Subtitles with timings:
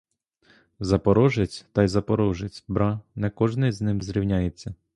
[0.79, 4.75] Запорожець, та й запорожець, бра, не кожний з ним зрівняється.